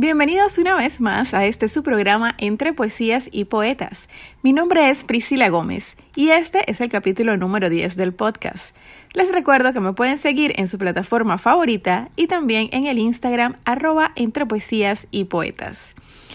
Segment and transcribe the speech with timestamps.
[0.00, 4.08] Bienvenidos una vez más a este su programa Entre Poesías y Poetas.
[4.42, 8.74] Mi nombre es Priscila Gómez y este es el capítulo número 10 del podcast.
[9.12, 13.58] Les recuerdo que me pueden seguir en su plataforma favorita y también en el Instagram
[13.66, 15.94] arroba Entre Poesías y Poetas.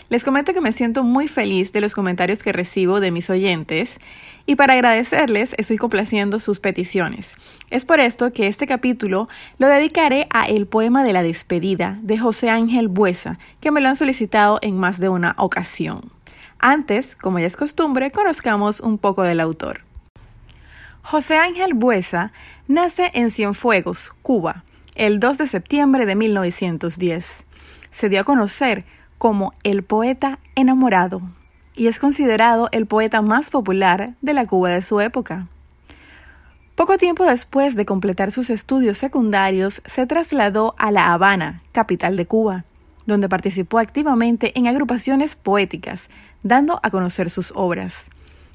[0.10, 3.98] Les comento que me siento muy feliz de los comentarios que recibo de mis oyentes
[4.46, 7.34] y para agradecerles estoy complaciendo sus peticiones.
[7.70, 12.18] Es por esto que este capítulo lo dedicaré a El poema de la despedida de
[12.18, 16.12] José Ángel Buesa, que me lo han solicitado en más de una ocasión.
[16.60, 19.82] Antes, como ya es costumbre, conozcamos un poco del autor.
[21.02, 22.32] José Ángel Buesa
[22.68, 24.64] nace en Cienfuegos, Cuba,
[24.96, 27.46] el 2 de septiembre de 1910.
[27.92, 28.86] Se dio a conocer
[29.18, 31.22] como el poeta enamorado
[31.76, 35.48] y es considerado el poeta más popular de la Cuba de su época.
[36.76, 42.26] Poco tiempo después de completar sus estudios secundarios, se trasladó a La Habana, capital de
[42.26, 42.66] Cuba,
[43.06, 46.10] donde participó activamente en agrupaciones poéticas,
[46.44, 48.10] dando a conocer sus obras.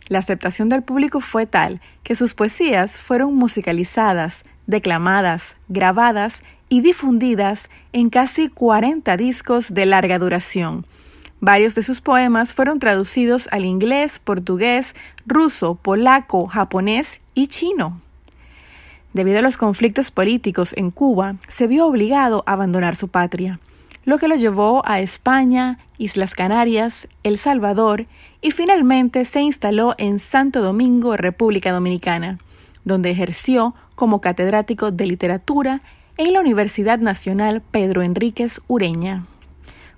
[0.09, 7.71] La aceptación del público fue tal que sus poesías fueron musicalizadas, declamadas, grabadas y difundidas
[7.93, 10.85] en casi 40 discos de larga duración.
[11.41, 18.01] Varios de sus poemas fueron traducidos al inglés, portugués, ruso, polaco, japonés y chino.
[19.15, 23.59] Debido a los conflictos políticos en Cuba, se vio obligado a abandonar su patria,
[24.05, 28.07] lo que lo llevó a España, Islas Canarias, El Salvador
[28.43, 32.39] y finalmente se instaló en Santo Domingo, República Dominicana,
[32.85, 35.81] donde ejerció como catedrático de literatura
[36.19, 39.25] en la Universidad Nacional Pedro Enríquez Ureña.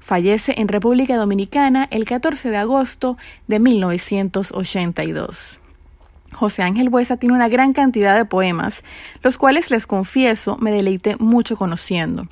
[0.02, 5.60] Fallece en República Dominicana el 14 de agosto de 1982.
[6.34, 8.82] José Ángel Buesa tiene una gran cantidad de poemas,
[9.22, 12.26] los cuales les confieso me deleité mucho conociendo.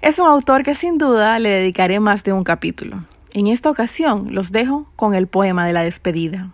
[0.00, 3.04] Es un autor que sin duda le dedicaré más de un capítulo.
[3.34, 6.50] En esta ocasión los dejo con el poema de la despedida.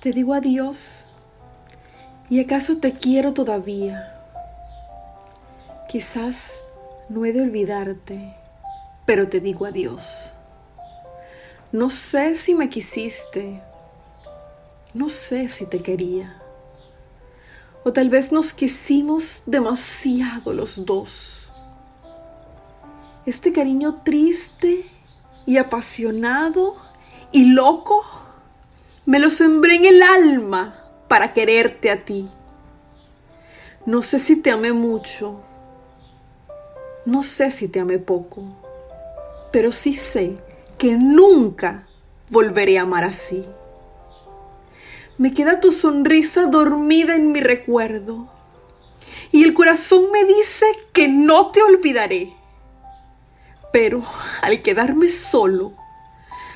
[0.00, 1.06] Te digo adiós
[2.28, 4.19] ¿Y acaso te quiero todavía?
[5.90, 6.52] Quizás
[7.08, 8.36] no he de olvidarte,
[9.06, 10.34] pero te digo adiós.
[11.72, 13.60] No sé si me quisiste,
[14.94, 16.40] no sé si te quería.
[17.82, 21.50] O tal vez nos quisimos demasiado los dos.
[23.26, 24.84] Este cariño triste
[25.44, 26.76] y apasionado
[27.32, 28.04] y loco
[29.06, 32.28] me lo sembré en el alma para quererte a ti.
[33.86, 35.49] No sé si te amé mucho,
[37.10, 38.44] no sé si te amé poco,
[39.52, 40.38] pero sí sé
[40.78, 41.86] que nunca
[42.30, 43.44] volveré a amar así.
[45.18, 48.28] Me queda tu sonrisa dormida en mi recuerdo
[49.32, 52.34] y el corazón me dice que no te olvidaré.
[53.72, 54.02] Pero
[54.42, 55.74] al quedarme solo,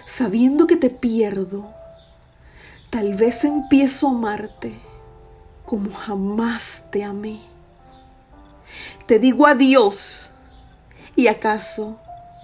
[0.06, 1.74] sabiendo que te pierdo,
[2.94, 4.72] Tal vez empiezo a amarte
[5.66, 7.40] como jamás te amé.
[9.06, 10.30] Te digo adiós
[11.16, 11.98] y acaso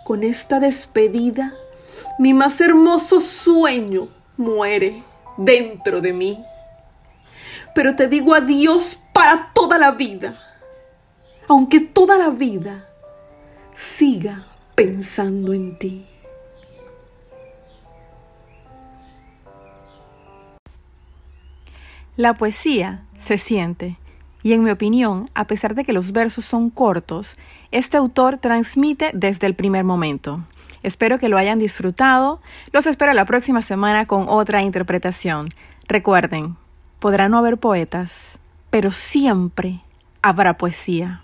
[0.05, 1.53] con esta despedida
[2.19, 5.05] mi más hermoso sueño muere
[5.37, 6.45] dentro de mí.
[7.75, 10.39] Pero te digo adiós para toda la vida,
[11.49, 12.89] aunque toda la vida
[13.75, 16.07] siga pensando en ti.
[22.17, 24.00] La poesía se siente,
[24.43, 27.39] y en mi opinión, a pesar de que los versos son cortos,
[27.71, 30.45] este autor transmite desde el primer momento.
[30.83, 32.41] Espero que lo hayan disfrutado.
[32.73, 35.49] Los espero la próxima semana con otra interpretación.
[35.89, 36.56] Recuerden,
[36.99, 38.39] podrá no haber poetas,
[38.71, 39.81] pero siempre
[40.23, 41.22] habrá poesía.